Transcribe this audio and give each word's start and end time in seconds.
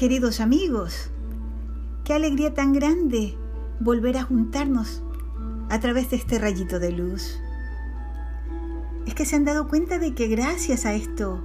queridos 0.00 0.40
amigos. 0.40 1.10
Qué 2.04 2.14
alegría 2.14 2.54
tan 2.54 2.72
grande 2.72 3.36
volver 3.80 4.16
a 4.16 4.22
juntarnos 4.22 5.02
a 5.68 5.78
través 5.78 6.08
de 6.08 6.16
este 6.16 6.38
rayito 6.38 6.78
de 6.78 6.90
luz. 6.90 7.38
¿Es 9.06 9.14
que 9.14 9.26
se 9.26 9.36
han 9.36 9.44
dado 9.44 9.68
cuenta 9.68 9.98
de 9.98 10.14
que 10.14 10.26
gracias 10.28 10.86
a 10.86 10.94
esto 10.94 11.44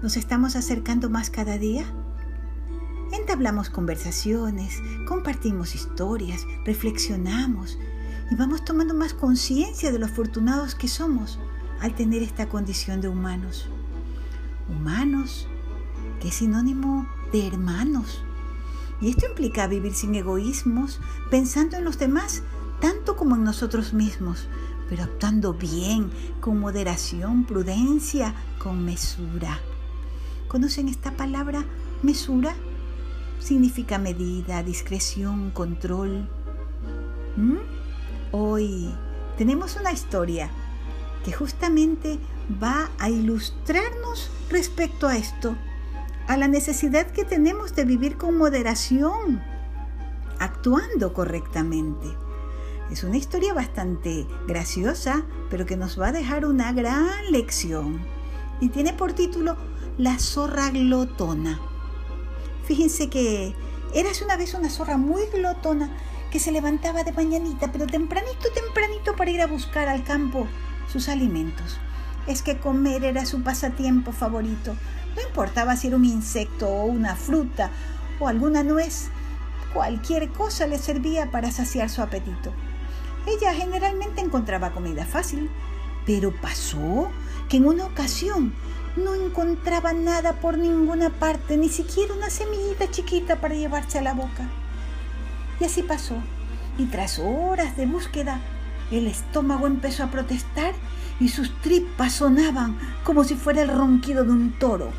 nos 0.00 0.16
estamos 0.16 0.56
acercando 0.56 1.10
más 1.10 1.28
cada 1.28 1.58
día? 1.58 1.84
Entablamos 3.12 3.68
conversaciones, 3.68 4.80
compartimos 5.06 5.74
historias, 5.74 6.46
reflexionamos 6.64 7.78
y 8.30 8.34
vamos 8.34 8.64
tomando 8.64 8.94
más 8.94 9.12
conciencia 9.12 9.92
de 9.92 9.98
lo 9.98 10.06
afortunados 10.06 10.74
que 10.74 10.88
somos 10.88 11.38
al 11.82 11.94
tener 11.94 12.22
esta 12.22 12.48
condición 12.48 13.02
de 13.02 13.08
humanos. 13.08 13.68
Humanos, 14.70 15.48
que 16.18 16.28
es 16.28 16.34
sinónimo 16.36 17.06
de 17.32 17.46
hermanos. 17.46 18.22
Y 19.00 19.10
esto 19.10 19.26
implica 19.26 19.66
vivir 19.66 19.94
sin 19.94 20.14
egoísmos, 20.14 21.00
pensando 21.30 21.76
en 21.76 21.84
los 21.84 21.98
demás 21.98 22.42
tanto 22.80 23.16
como 23.16 23.36
en 23.36 23.44
nosotros 23.44 23.92
mismos, 23.92 24.48
pero 24.88 25.04
actuando 25.04 25.54
bien, 25.54 26.10
con 26.40 26.58
moderación, 26.58 27.44
prudencia, 27.44 28.34
con 28.58 28.84
mesura. 28.84 29.60
¿Conocen 30.48 30.88
esta 30.88 31.12
palabra 31.12 31.64
mesura? 32.02 32.54
Significa 33.38 33.98
medida, 33.98 34.62
discreción, 34.62 35.50
control. 35.50 36.28
¿Mm? 37.36 37.58
Hoy 38.32 38.90
tenemos 39.38 39.76
una 39.76 39.92
historia 39.92 40.50
que 41.24 41.32
justamente 41.32 42.18
va 42.62 42.90
a 42.98 43.10
ilustrarnos 43.10 44.30
respecto 44.50 45.06
a 45.06 45.16
esto 45.16 45.56
a 46.30 46.36
la 46.36 46.46
necesidad 46.46 47.08
que 47.08 47.24
tenemos 47.24 47.74
de 47.74 47.84
vivir 47.84 48.16
con 48.16 48.38
moderación, 48.38 49.42
actuando 50.38 51.12
correctamente. 51.12 52.06
Es 52.88 53.02
una 53.02 53.16
historia 53.16 53.52
bastante 53.52 54.28
graciosa, 54.46 55.24
pero 55.50 55.66
que 55.66 55.76
nos 55.76 56.00
va 56.00 56.06
a 56.06 56.12
dejar 56.12 56.46
una 56.46 56.72
gran 56.72 57.32
lección. 57.32 57.98
Y 58.60 58.68
tiene 58.68 58.92
por 58.92 59.12
título 59.12 59.56
La 59.98 60.20
zorra 60.20 60.70
glotona. 60.70 61.58
Fíjense 62.62 63.10
que 63.10 63.56
eras 63.92 64.22
una 64.22 64.36
vez 64.36 64.54
una 64.54 64.70
zorra 64.70 64.96
muy 64.98 65.22
glotona 65.34 65.90
que 66.30 66.38
se 66.38 66.52
levantaba 66.52 67.02
de 67.02 67.10
mañanita, 67.10 67.72
pero 67.72 67.88
tempranito, 67.88 68.52
tempranito 68.54 69.16
para 69.16 69.32
ir 69.32 69.42
a 69.42 69.48
buscar 69.48 69.88
al 69.88 70.04
campo 70.04 70.46
sus 70.92 71.08
alimentos. 71.08 71.80
Es 72.28 72.42
que 72.42 72.58
comer 72.58 73.02
era 73.02 73.26
su 73.26 73.42
pasatiempo 73.42 74.12
favorito. 74.12 74.76
Importaba 75.30 75.76
si 75.76 75.86
era 75.86 75.96
un 75.96 76.04
insecto 76.04 76.68
o 76.68 76.86
una 76.86 77.14
fruta 77.14 77.70
o 78.18 78.26
alguna 78.26 78.64
nuez, 78.64 79.10
cualquier 79.72 80.28
cosa 80.30 80.66
le 80.66 80.76
servía 80.76 81.30
para 81.30 81.52
saciar 81.52 81.88
su 81.88 82.02
apetito. 82.02 82.52
Ella 83.28 83.54
generalmente 83.54 84.20
encontraba 84.20 84.72
comida 84.72 85.06
fácil, 85.06 85.48
pero 86.04 86.34
pasó 86.40 87.12
que 87.48 87.58
en 87.58 87.66
una 87.66 87.86
ocasión 87.86 88.52
no 88.96 89.14
encontraba 89.14 89.92
nada 89.92 90.32
por 90.32 90.58
ninguna 90.58 91.10
parte, 91.10 91.56
ni 91.56 91.68
siquiera 91.68 92.12
una 92.12 92.28
semillita 92.28 92.90
chiquita 92.90 93.36
para 93.36 93.54
llevarse 93.54 94.00
a 94.00 94.02
la 94.02 94.14
boca. 94.14 94.48
Y 95.60 95.64
así 95.64 95.84
pasó, 95.84 96.16
y 96.76 96.86
tras 96.86 97.20
horas 97.20 97.76
de 97.76 97.86
búsqueda, 97.86 98.40
el 98.90 99.06
estómago 99.06 99.68
empezó 99.68 100.02
a 100.02 100.10
protestar 100.10 100.74
y 101.20 101.28
sus 101.28 101.54
tripas 101.60 102.14
sonaban 102.14 102.78
como 103.04 103.22
si 103.24 103.36
fuera 103.36 103.62
el 103.62 103.68
ronquido 103.68 104.24
de 104.24 104.32
un 104.32 104.58
toro. 104.58 104.90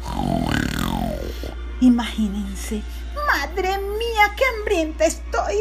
Imagínense, 1.81 2.83
madre 3.27 3.77
mía, 3.79 4.35
qué 4.37 4.43
hambrienta 4.55 5.05
estoy. 5.05 5.55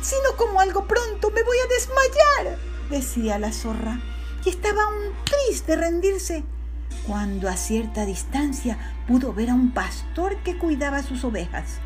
Si 0.00 0.14
no 0.24 0.36
como 0.36 0.60
algo 0.60 0.86
pronto 0.86 1.30
me 1.30 1.42
voy 1.42 1.58
a 1.58 1.68
desmayar, 1.68 2.58
decía 2.90 3.38
la 3.38 3.52
zorra. 3.52 4.00
Y 4.44 4.48
estaba 4.48 4.86
un 4.86 5.12
triste 5.24 5.76
rendirse 5.76 6.44
cuando 7.06 7.48
a 7.48 7.56
cierta 7.56 8.06
distancia 8.06 8.78
pudo 9.06 9.32
ver 9.32 9.50
a 9.50 9.54
un 9.54 9.72
pastor 9.72 10.38
que 10.38 10.56
cuidaba 10.56 11.02
sus 11.02 11.24
ovejas. 11.24 11.80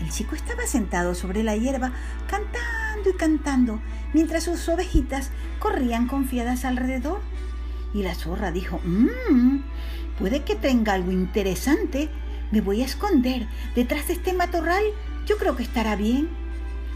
El 0.00 0.10
chico 0.10 0.34
estaba 0.34 0.66
sentado 0.66 1.14
sobre 1.14 1.42
la 1.42 1.56
hierba, 1.56 1.92
cantando 2.28 3.10
y 3.10 3.12
cantando, 3.14 3.80
mientras 4.14 4.44
sus 4.44 4.68
ovejitas 4.68 5.30
corrían 5.58 6.06
confiadas 6.06 6.64
alrededor. 6.64 7.20
Y 7.92 8.02
la 8.02 8.14
zorra 8.14 8.50
dijo, 8.50 8.80
mmm, 8.84 9.60
puede 10.18 10.42
que 10.44 10.54
tenga 10.54 10.94
algo 10.94 11.12
interesante. 11.12 12.08
Me 12.50 12.60
voy 12.60 12.82
a 12.82 12.86
esconder 12.86 13.46
detrás 13.74 14.08
de 14.08 14.14
este 14.14 14.32
matorral. 14.32 14.82
Yo 15.26 15.36
creo 15.36 15.56
que 15.56 15.62
estará 15.62 15.96
bien. 15.96 16.28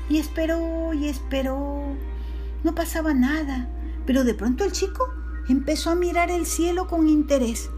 Y 0.08 0.18
esperó 0.18 0.92
y 0.94 1.08
esperó. 1.08 1.82
No 2.62 2.74
pasaba 2.74 3.14
nada. 3.14 3.68
Pero 4.06 4.24
de 4.24 4.34
pronto 4.34 4.64
el 4.64 4.72
chico 4.72 5.08
empezó 5.48 5.90
a 5.90 5.94
mirar 5.94 6.30
el 6.30 6.46
cielo 6.46 6.86
con 6.86 7.08
interés. 7.08 7.70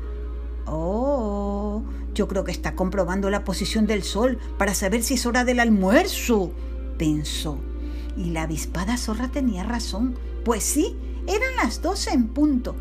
Oh, 0.66 1.82
yo 2.16 2.26
creo 2.26 2.44
que 2.44 2.50
está 2.50 2.74
comprobando 2.74 3.28
la 3.28 3.44
posición 3.44 3.86
del 3.86 4.02
sol 4.02 4.38
para 4.56 4.74
saber 4.74 5.02
si 5.02 5.14
es 5.14 5.26
hora 5.26 5.44
del 5.44 5.60
almuerzo, 5.60 6.50
pensó. 6.96 7.58
Y 8.16 8.30
la 8.30 8.44
avispada 8.44 8.96
zorra 8.96 9.28
tenía 9.28 9.62
razón, 9.62 10.16
pues 10.42 10.64
sí, 10.64 10.96
eran 11.26 11.54
las 11.62 11.82
doce 11.82 12.10
en 12.10 12.28
punto. 12.28 12.74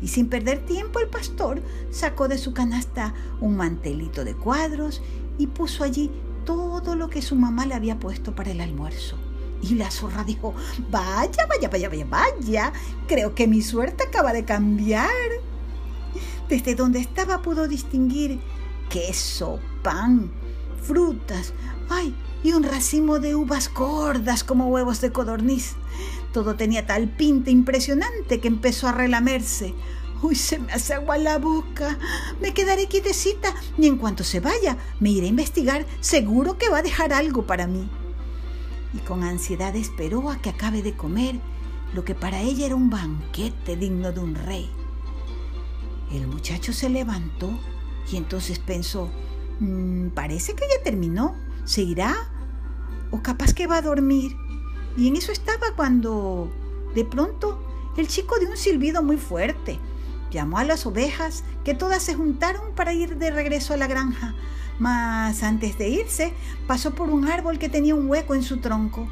Y 0.00 0.08
sin 0.08 0.28
perder 0.28 0.64
tiempo 0.64 1.00
el 1.00 1.08
pastor 1.08 1.60
sacó 1.90 2.28
de 2.28 2.38
su 2.38 2.54
canasta 2.54 3.12
un 3.42 3.56
mantelito 3.56 4.24
de 4.24 4.34
cuadros 4.34 5.02
y 5.36 5.48
puso 5.48 5.84
allí 5.84 6.10
todo 6.46 6.96
lo 6.96 7.10
que 7.10 7.20
su 7.20 7.36
mamá 7.36 7.66
le 7.66 7.74
había 7.74 7.98
puesto 7.98 8.34
para 8.34 8.52
el 8.52 8.62
almuerzo. 8.62 9.18
Y 9.60 9.74
la 9.74 9.90
zorra 9.90 10.24
dijo, 10.24 10.54
vaya, 10.90 11.46
vaya, 11.46 11.68
vaya, 11.68 11.88
vaya, 11.90 12.06
vaya, 12.08 12.72
creo 13.06 13.34
que 13.34 13.46
mi 13.46 13.60
suerte 13.60 14.04
acaba 14.04 14.32
de 14.32 14.46
cambiar. 14.46 15.10
Desde 16.48 16.74
donde 16.74 17.00
estaba 17.00 17.42
pudo 17.42 17.68
distinguir 17.68 18.40
queso, 18.88 19.58
pan, 19.82 20.30
frutas, 20.82 21.52
ay, 21.88 22.14
y 22.42 22.52
un 22.52 22.62
racimo 22.62 23.18
de 23.18 23.34
uvas 23.34 23.72
gordas 23.72 24.44
como 24.44 24.68
huevos 24.68 25.00
de 25.00 25.12
codorniz. 25.12 25.74
Todo 26.32 26.56
tenía 26.56 26.86
tal 26.86 27.08
pinta 27.08 27.50
impresionante 27.50 28.40
que 28.40 28.48
empezó 28.48 28.88
a 28.88 28.92
relamerse. 28.92 29.74
Uy, 30.22 30.34
se 30.34 30.58
me 30.58 30.72
hace 30.72 30.94
agua 30.94 31.16
la 31.18 31.38
boca. 31.38 31.98
Me 32.40 32.52
quedaré 32.52 32.86
quietecita 32.86 33.54
y 33.76 33.86
en 33.86 33.96
cuanto 33.96 34.24
se 34.24 34.40
vaya 34.40 34.76
me 35.00 35.10
iré 35.10 35.26
a 35.26 35.30
investigar. 35.30 35.86
Seguro 36.00 36.58
que 36.58 36.68
va 36.68 36.78
a 36.78 36.82
dejar 36.82 37.12
algo 37.12 37.46
para 37.46 37.66
mí. 37.66 37.88
Y 38.94 38.98
con 38.98 39.22
ansiedad 39.22 39.74
esperó 39.76 40.30
a 40.30 40.38
que 40.38 40.50
acabe 40.50 40.82
de 40.82 40.96
comer 40.96 41.36
lo 41.94 42.04
que 42.04 42.14
para 42.14 42.40
ella 42.40 42.66
era 42.66 42.74
un 42.74 42.90
banquete 42.90 43.76
digno 43.76 44.12
de 44.12 44.20
un 44.20 44.34
rey. 44.34 44.70
El 46.12 46.26
muchacho 46.26 46.72
se 46.72 46.88
levantó 46.88 47.50
y 48.10 48.16
entonces 48.16 48.58
pensó, 48.58 49.10
mm, 49.60 50.08
parece 50.08 50.54
que 50.54 50.64
ya 50.64 50.82
terminó, 50.82 51.34
¿se 51.64 51.82
irá? 51.82 52.14
¿O 53.10 53.22
capaz 53.22 53.52
que 53.52 53.66
va 53.66 53.78
a 53.78 53.82
dormir? 53.82 54.36
Y 54.96 55.08
en 55.08 55.16
eso 55.16 55.32
estaba 55.32 55.74
cuando, 55.76 56.50
de 56.94 57.04
pronto, 57.04 57.62
el 57.96 58.08
chico 58.08 58.38
dio 58.38 58.50
un 58.50 58.56
silbido 58.56 59.02
muy 59.02 59.16
fuerte. 59.16 59.78
Llamó 60.30 60.58
a 60.58 60.64
las 60.64 60.86
ovejas, 60.86 61.44
que 61.64 61.74
todas 61.74 62.02
se 62.02 62.14
juntaron 62.14 62.74
para 62.74 62.92
ir 62.92 63.16
de 63.16 63.30
regreso 63.30 63.74
a 63.74 63.76
la 63.76 63.86
granja. 63.86 64.34
Mas 64.78 65.42
antes 65.42 65.78
de 65.78 65.88
irse, 65.88 66.32
pasó 66.66 66.94
por 66.94 67.10
un 67.10 67.26
árbol 67.26 67.58
que 67.58 67.68
tenía 67.68 67.94
un 67.94 68.08
hueco 68.08 68.34
en 68.34 68.42
su 68.42 68.58
tronco. 68.58 69.08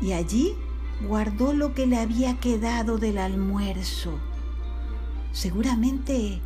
Y 0.00 0.12
allí 0.12 0.56
guardó 1.06 1.52
lo 1.52 1.74
que 1.74 1.86
le 1.86 1.98
había 1.98 2.38
quedado 2.40 2.98
del 2.98 3.18
almuerzo. 3.18 4.18
Seguramente 5.32 6.40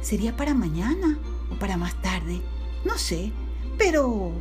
¿Sería 0.00 0.36
para 0.36 0.54
mañana 0.54 1.18
o 1.50 1.58
para 1.58 1.76
más 1.76 2.00
tarde? 2.02 2.40
No 2.84 2.96
sé. 2.98 3.32
Pero... 3.78 4.32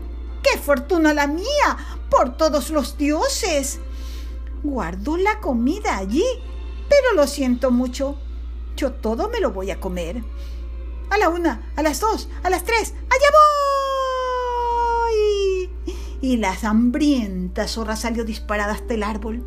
¡Qué 0.44 0.60
fortuna 0.60 1.14
la 1.14 1.26
mía! 1.26 1.78
¡Por 2.10 2.38
todos 2.38 2.70
los 2.70 2.98
dioses! 2.98 3.80
Guardo 4.62 5.18
la 5.18 5.40
comida 5.40 5.98
allí, 5.98 6.26
pero 6.88 7.16
lo 7.16 7.26
siento 7.26 7.72
mucho. 7.72 8.18
Yo 8.78 8.92
todo 8.92 9.30
me 9.30 9.40
lo 9.40 9.52
voy 9.52 9.72
a 9.72 9.80
comer. 9.80 10.24
A 11.10 11.18
la 11.18 11.30
una, 11.30 11.72
a 11.76 11.82
las 11.82 12.00
dos, 12.00 12.30
a 12.44 12.50
las 12.52 12.64
tres, 12.64 12.94
¡allá 13.10 13.28
voy! 15.08 15.96
Y 16.22 16.38
la 16.38 16.56
hambrienta 16.62 17.68
zorra 17.68 17.96
salió 17.96 18.24
disparada 18.24 18.74
hasta 18.74 18.94
el 18.94 19.02
árbol. 19.04 19.44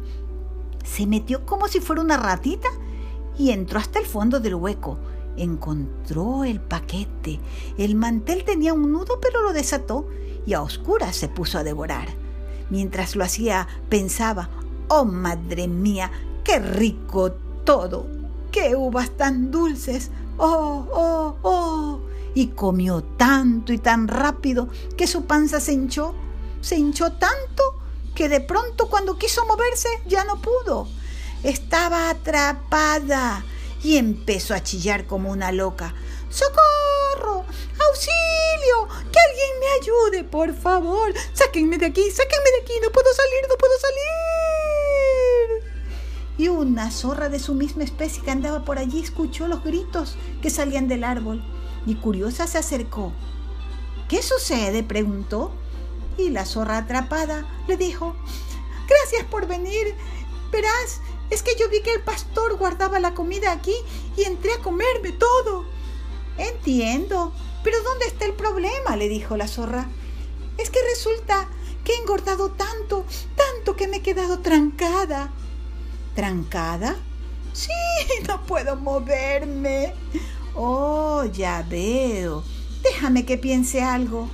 Se 0.84 1.06
metió 1.06 1.46
como 1.46 1.68
si 1.68 1.78
fuera 1.80 2.02
una 2.02 2.16
ratita 2.16 2.68
y 3.38 3.50
entró 3.50 3.78
hasta 3.78 4.00
el 4.00 4.06
fondo 4.06 4.40
del 4.40 4.56
hueco 4.56 4.98
encontró 5.38 6.44
el 6.44 6.60
paquete. 6.60 7.40
El 7.76 7.94
mantel 7.94 8.44
tenía 8.44 8.74
un 8.74 8.92
nudo, 8.92 9.20
pero 9.20 9.42
lo 9.42 9.52
desató 9.52 10.08
y 10.46 10.54
a 10.54 10.62
oscuras 10.62 11.16
se 11.16 11.28
puso 11.28 11.58
a 11.58 11.64
devorar. 11.64 12.08
Mientras 12.70 13.16
lo 13.16 13.24
hacía, 13.24 13.66
pensaba, 13.88 14.50
oh 14.88 15.04
madre 15.04 15.68
mía, 15.68 16.10
qué 16.44 16.58
rico 16.58 17.32
todo, 17.64 18.06
qué 18.50 18.76
uvas 18.76 19.10
tan 19.10 19.50
dulces, 19.50 20.10
oh, 20.36 20.86
oh, 20.92 21.36
oh. 21.42 22.00
y 22.34 22.48
comió 22.48 23.02
tanto 23.02 23.72
y 23.72 23.78
tan 23.78 24.08
rápido 24.08 24.68
que 24.96 25.06
su 25.06 25.24
panza 25.24 25.60
se 25.60 25.72
hinchó. 25.72 26.14
Se 26.60 26.76
hinchó 26.76 27.12
tanto 27.12 27.62
que 28.14 28.28
de 28.28 28.40
pronto 28.40 28.88
cuando 28.88 29.16
quiso 29.16 29.46
moverse 29.46 29.88
ya 30.06 30.24
no 30.24 30.40
pudo. 30.40 30.88
Estaba 31.42 32.10
atrapada 32.10 33.44
y 33.82 33.96
empezó 33.96 34.54
a 34.54 34.62
chillar 34.62 35.06
como 35.06 35.30
una 35.30 35.52
loca. 35.52 35.94
¡Socorro! 36.30 37.44
¡Auxilio! 37.88 38.88
¡Que 39.10 39.18
alguien 39.20 39.50
me 39.60 39.66
ayude, 39.80 40.24
por 40.24 40.54
favor! 40.54 41.14
¡Sáquenme 41.32 41.78
de 41.78 41.86
aquí! 41.86 42.10
¡Sáquenme 42.10 42.50
de 42.50 42.62
aquí! 42.62 42.72
¡No 42.82 42.90
puedo 42.90 43.12
salir! 43.14 43.48
¡No 43.48 43.56
puedo 43.56 43.72
salir! 43.78 43.98
Y 46.38 46.48
una 46.48 46.90
zorra 46.90 47.28
de 47.28 47.38
su 47.38 47.54
misma 47.54 47.84
especie 47.84 48.22
que 48.22 48.30
andaba 48.30 48.64
por 48.64 48.78
allí 48.78 49.00
escuchó 49.00 49.48
los 49.48 49.64
gritos 49.64 50.16
que 50.40 50.50
salían 50.50 50.86
del 50.86 51.04
árbol 51.04 51.42
y 51.86 51.96
curiosa 51.96 52.46
se 52.46 52.58
acercó. 52.58 53.12
¿Qué 54.08 54.22
sucede? 54.22 54.82
preguntó. 54.82 55.52
Y 56.16 56.30
la 56.30 56.46
zorra 56.46 56.78
atrapada 56.78 57.46
le 57.68 57.76
dijo, 57.76 58.16
Gracias 58.88 59.24
por 59.30 59.46
venir. 59.46 59.94
Verás, 60.50 61.00
es 61.30 61.42
que 61.42 61.56
yo 61.58 61.68
vi 61.68 61.82
que 61.82 61.92
el 61.92 62.02
pastor 62.02 62.56
guardaba 62.56 63.00
la 63.00 63.14
comida 63.14 63.52
aquí 63.52 63.74
y 64.16 64.22
entré 64.24 64.52
a 64.52 64.62
comerme 64.62 65.12
todo. 65.12 65.64
Entiendo, 66.38 67.32
pero 67.62 67.82
¿dónde 67.82 68.06
está 68.06 68.24
el 68.24 68.34
problema? 68.34 68.96
le 68.96 69.08
dijo 69.08 69.36
la 69.36 69.48
zorra. 69.48 69.88
Es 70.56 70.70
que 70.70 70.80
resulta 70.82 71.48
que 71.84 71.92
he 71.92 71.98
engordado 71.98 72.50
tanto, 72.50 73.04
tanto 73.36 73.76
que 73.76 73.88
me 73.88 73.98
he 73.98 74.02
quedado 74.02 74.40
trancada. 74.40 75.30
¿Trancada? 76.14 76.96
Sí, 77.52 77.70
no 78.28 78.44
puedo 78.44 78.76
moverme. 78.76 79.94
Oh, 80.54 81.24
ya 81.24 81.64
veo. 81.68 82.44
Déjame 82.82 83.24
que 83.24 83.38
piense 83.38 83.82
algo. 83.82 84.28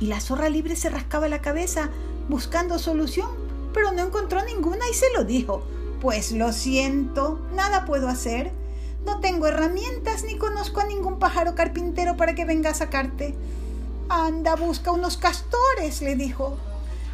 Y 0.00 0.06
la 0.06 0.20
zorra 0.20 0.48
libre 0.48 0.76
se 0.76 0.90
rascaba 0.90 1.28
la 1.28 1.42
cabeza 1.42 1.90
buscando 2.28 2.78
solución, 2.78 3.30
pero 3.72 3.92
no 3.92 4.02
encontró 4.02 4.44
ninguna 4.44 4.88
y 4.90 4.94
se 4.94 5.12
lo 5.14 5.24
dijo. 5.24 5.62
Pues 6.00 6.32
lo 6.32 6.52
siento, 6.52 7.40
nada 7.54 7.84
puedo 7.84 8.08
hacer. 8.08 8.52
No 9.04 9.20
tengo 9.20 9.46
herramientas 9.46 10.24
ni 10.24 10.36
conozco 10.36 10.80
a 10.80 10.86
ningún 10.86 11.18
pájaro 11.18 11.54
carpintero 11.54 12.16
para 12.16 12.34
que 12.34 12.44
venga 12.44 12.70
a 12.70 12.74
sacarte. 12.74 13.34
Anda, 14.08 14.56
busca 14.56 14.92
unos 14.92 15.16
castores, 15.16 16.02
le 16.02 16.16
dijo. 16.16 16.56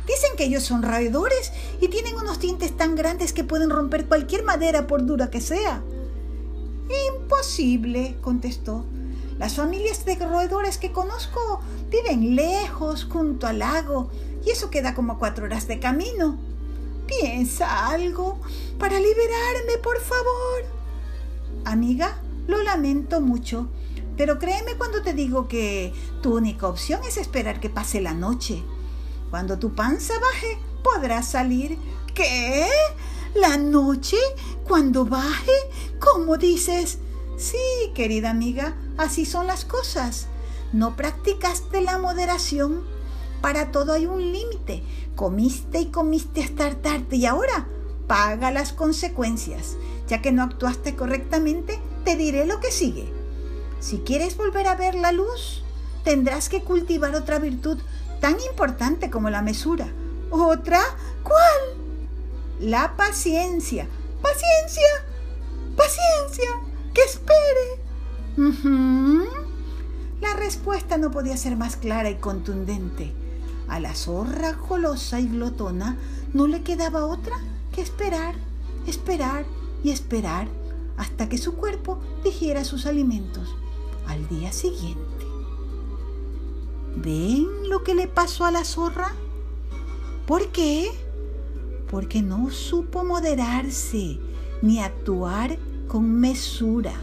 Dicen 0.07 0.31
que 0.37 0.45
ellos 0.45 0.63
son 0.63 0.83
roedores 0.83 1.53
y 1.81 1.89
tienen 1.89 2.17
unos 2.17 2.41
dientes 2.41 2.77
tan 2.77 2.95
grandes 2.95 3.33
que 3.33 3.45
pueden 3.45 3.71
romper 3.71 4.07
cualquier 4.07 4.43
madera 4.43 4.87
por 4.87 5.05
dura 5.05 5.31
que 5.31 5.41
sea. 5.41 5.83
Imposible, 7.15 8.17
contestó. 8.23 8.85
Las 9.39 9.55
familias 9.55 10.05
de 10.05 10.17
roedores 10.17 10.79
que 10.79 10.93
conozco 10.93 11.61
viven 11.91 12.35
lejos, 12.35 13.05
junto 13.05 13.47
al 13.47 13.61
lago, 13.61 14.11
y 14.45 14.51
eso 14.51 14.71
queda 14.71 14.95
como 14.95 15.19
cuatro 15.19 15.45
horas 15.45 15.69
de 15.69 15.79
camino. 15.79 16.39
Piensa 17.09 17.89
algo 17.89 18.39
para 18.79 19.01
liberarme, 19.01 19.79
por 19.83 19.99
favor. 20.01 20.65
Amiga, 21.65 22.21
lo 22.47 22.63
lamento 22.63 23.21
mucho, 23.21 23.69
pero 24.17 24.39
créeme 24.39 24.77
cuando 24.77 25.03
te 25.03 25.15
digo 25.15 25.49
que 25.49 25.93
tu 26.23 26.37
única 26.37 26.69
opción 26.69 27.01
es 27.05 27.17
esperar 27.17 27.61
que 27.61 27.71
pase 27.71 28.01
la 28.01 28.15
noche. 28.15 28.63
Cuando 29.31 29.59
tu 29.59 29.75
panza 29.75 30.15
baje, 30.21 30.59
podrás 30.85 31.31
salir. 31.31 31.79
¿Qué? 32.15 32.67
¿La 33.35 33.57
noche? 33.57 34.17
¿Cuando 34.67 35.05
baje? 35.05 35.53
¿Cómo 35.99 36.37
dices? 36.37 36.99
Sí, 37.37 37.57
querida 37.95 38.31
amiga, 38.31 38.77
así 38.97 39.25
son 39.25 39.47
las 39.47 39.65
cosas. 39.65 40.27
No 40.73 40.97
practicaste 40.97 41.81
la 41.81 41.99
moderación. 41.99 42.98
Para 43.41 43.71
todo 43.71 43.93
hay 43.93 44.07
un 44.07 44.33
límite. 44.33 44.83
Comiste 45.15 45.81
y 45.81 45.87
comiste 45.87 46.43
hasta 46.43 46.75
tarde 46.75 47.17
y 47.17 47.27
ahora 47.27 47.67
paga 48.07 48.51
las 48.51 48.73
consecuencias. 48.73 49.77
Ya 50.09 50.23
que 50.23 50.33
no 50.33 50.43
actuaste 50.43 50.97
correctamente, 50.97 51.79
te 52.05 52.17
diré 52.17 52.47
lo 52.47 52.61
que 52.61 52.73
sigue. 52.73 53.13
Si 53.81 53.99
quieres 53.99 54.37
volver 54.37 54.67
a 54.67 54.75
ver 54.75 54.95
la 54.95 55.13
luz, 55.13 55.63
tendrás 56.03 56.49
que 56.49 56.63
cultivar 56.63 57.15
otra 57.15 57.39
virtud 57.39 57.79
tan 58.21 58.37
importante 58.51 59.11
como 59.11 59.31
la 59.31 59.43
mesura. 59.43 59.89
¿Otra? 60.31 60.81
¿Cuál? 61.23 61.79
La 62.61 62.97
paciencia. 62.97 63.87
Paciencia. 64.21 64.89
Paciencia. 65.77 66.51
Que 66.93 67.03
espere. 67.03 67.89
La 70.21 70.35
respuesta 70.35 70.97
no 70.97 71.11
podía 71.11 71.37
ser 71.37 71.57
más 71.57 71.77
clara 71.77 72.11
y 72.11 72.17
contundente. 72.17 73.13
A 73.69 73.81
la 73.81 73.95
zorra 73.95 74.53
golosa 74.53 75.21
y 75.21 75.29
glotona 75.29 75.99
no 76.33 76.47
le 76.47 76.63
quedaba 76.63 77.07
otra 77.07 77.37
que 77.73 77.83
esperar, 77.83 78.35
esperar 78.87 79.45
y 79.85 79.91
esperar 79.91 80.49
hasta 80.97 81.29
que 81.29 81.39
su 81.39 81.55
cuerpo 81.55 82.01
digiera 82.25 82.65
sus 82.65 82.87
alimentos 82.87 83.55
al 84.07 84.27
día 84.29 84.53
siguiente. 84.53 85.27
¿Ven 86.97 87.69
lo 87.69 87.85
que 87.85 87.95
le 87.95 88.09
pasó 88.09 88.45
a 88.45 88.51
la 88.51 88.65
zorra? 88.65 89.13
¿Por 90.27 90.49
qué? 90.49 90.91
Porque 91.91 92.23
no 92.23 92.51
supo 92.51 93.05
moderarse 93.05 94.19
ni 94.63 94.81
actuar 94.81 95.59
con 95.87 96.11
mesura. 96.11 96.95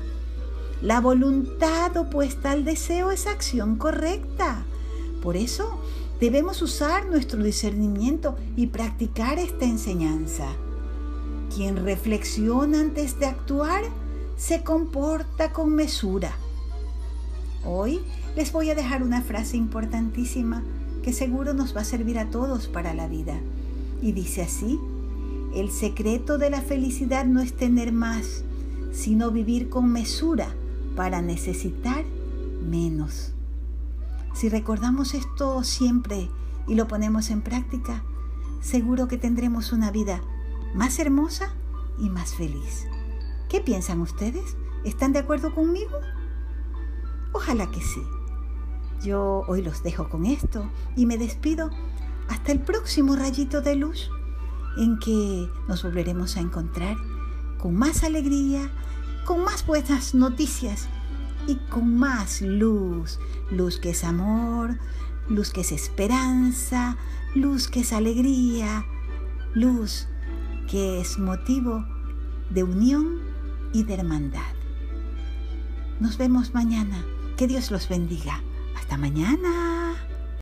La 0.82 1.00
voluntad 1.00 1.96
opuesta 1.96 2.52
al 2.52 2.66
deseo 2.66 3.12
es 3.12 3.26
acción 3.26 3.78
correcta. 3.78 4.66
Por 5.22 5.38
eso 5.38 5.80
debemos 6.20 6.62
usar 6.62 7.06
nuestro 7.08 7.44
discernimiento 7.44 8.36
y 8.56 8.68
practicar 8.68 9.40
esta 9.40 9.66
enseñanza. 9.66 10.48
Quien 11.54 11.78
reflexiona 11.84 12.80
antes 12.80 13.20
de 13.20 13.28
actuar 13.28 13.84
se 14.38 14.64
comporta 14.64 15.52
con 15.52 15.74
mesura. 15.74 16.32
Hoy 17.66 18.02
les 18.36 18.52
voy 18.52 18.70
a 18.70 18.76
dejar 18.76 19.04
una 19.04 19.22
frase 19.22 19.58
importantísima 19.58 20.64
que 21.04 21.14
seguro 21.14 21.54
nos 21.54 21.76
va 21.76 21.82
a 21.82 21.86
servir 21.86 22.20
a 22.20 22.30
todos 22.30 22.68
para 22.68 22.94
la 22.94 23.08
vida. 23.08 23.40
Y 24.02 24.12
dice 24.12 24.42
así, 24.42 24.80
el 25.56 25.72
secreto 25.72 26.38
de 26.38 26.50
la 26.50 26.62
felicidad 26.62 27.26
no 27.26 27.42
es 27.42 27.54
tener 27.54 27.92
más, 27.92 28.44
sino 28.92 29.32
vivir 29.32 29.70
con 29.70 29.92
mesura 29.92 30.54
para 30.96 31.22
necesitar 31.22 32.04
menos. 32.68 33.35
Si 34.36 34.50
recordamos 34.50 35.14
esto 35.14 35.64
siempre 35.64 36.30
y 36.68 36.76
lo 36.76 36.90
ponemos 36.90 37.30
en 37.30 37.42
práctica, 37.42 38.04
seguro 38.60 39.08
que 39.08 39.18
tendremos 39.18 39.72
una 39.72 39.92
vida 39.92 40.22
más 40.74 41.00
hermosa 41.00 41.54
y 41.98 42.10
más 42.10 42.36
feliz. 42.36 42.86
¿Qué 43.48 43.62
piensan 43.62 44.02
ustedes? 44.02 44.58
¿Están 44.84 45.14
de 45.14 45.20
acuerdo 45.20 45.56
conmigo? 45.56 45.98
Ojalá 47.32 47.72
que 47.72 47.80
sí. 47.80 48.02
Yo 49.02 49.46
hoy 49.48 49.62
los 49.62 49.84
dejo 49.84 50.10
con 50.10 50.26
esto 50.26 50.70
y 50.98 51.06
me 51.06 51.18
despido 51.18 51.70
hasta 52.28 52.52
el 52.52 52.60
próximo 52.60 53.16
rayito 53.16 53.62
de 53.62 53.76
luz 53.76 54.10
en 54.78 55.00
que 55.00 55.50
nos 55.70 55.82
volveremos 55.84 56.36
a 56.36 56.42
encontrar 56.42 56.98
con 57.58 57.74
más 57.74 58.04
alegría, 58.04 58.70
con 59.24 59.46
más 59.46 59.66
buenas 59.66 60.14
noticias 60.14 60.90
y 61.48 61.56
con 61.70 61.98
más 61.98 62.42
luz, 62.42 63.20
luz 63.52 63.80
que 63.80 63.92
es 63.92 64.04
amor, 64.04 64.78
luz 65.30 65.52
que 65.52 65.62
es 65.62 65.72
esperanza, 65.72 66.98
luz 67.36 67.68
que 67.68 67.82
es 67.82 67.94
alegría, 67.94 68.86
luz 69.54 70.08
que 70.70 71.02
es 71.02 71.20
motivo 71.20 71.86
de 72.50 72.64
unión 72.64 73.20
y 73.74 73.84
de 73.84 73.96
hermandad. 73.96 74.54
Nos 76.00 76.18
vemos 76.18 76.54
mañana. 76.54 77.06
Que 77.38 77.48
Dios 77.48 77.72
los 77.72 77.90
bendiga. 77.90 78.42
Hasta 78.76 78.98
mañana. 78.98 79.75